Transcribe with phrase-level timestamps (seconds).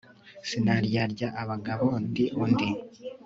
[0.47, 2.69] Sinaryarya abagabo ndi undi